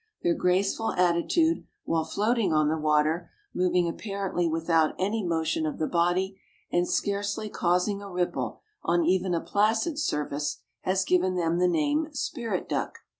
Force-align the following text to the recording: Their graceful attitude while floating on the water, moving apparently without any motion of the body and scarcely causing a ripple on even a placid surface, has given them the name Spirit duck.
Their 0.23 0.33
graceful 0.33 0.93
attitude 0.93 1.67
while 1.83 2.05
floating 2.05 2.51
on 2.51 2.69
the 2.69 2.77
water, 2.79 3.29
moving 3.53 3.87
apparently 3.87 4.47
without 4.49 4.95
any 4.97 5.23
motion 5.23 5.67
of 5.67 5.77
the 5.77 5.85
body 5.85 6.41
and 6.71 6.89
scarcely 6.89 7.49
causing 7.51 8.01
a 8.01 8.09
ripple 8.09 8.61
on 8.81 9.03
even 9.03 9.35
a 9.35 9.41
placid 9.41 9.99
surface, 9.99 10.57
has 10.79 11.05
given 11.05 11.35
them 11.35 11.59
the 11.59 11.67
name 11.67 12.07
Spirit 12.13 12.67
duck. 12.67 12.97